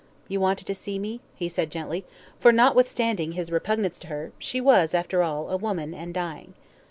[0.27, 2.07] "You wanted to see me?" he said gently,
[2.39, 6.55] for, notwithstanding his repugnance to her, she was, after all, a woman, and dying.